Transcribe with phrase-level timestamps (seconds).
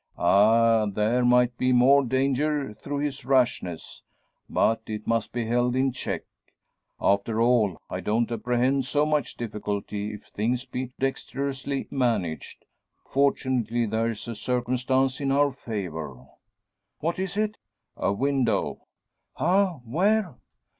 [0.17, 0.87] "Ah!
[0.87, 4.01] there might be more danger through his rashness.
[4.49, 6.23] But it must be held in check.
[6.99, 12.65] After all, I don't apprehend so much difficulty if things be dexterously managed.
[13.05, 16.25] Fortunately there's a circumstance in our favour."
[16.99, 17.59] "What is it?"
[17.95, 18.87] "A window."
[19.37, 19.81] "Ah!
[19.85, 20.33] Where?"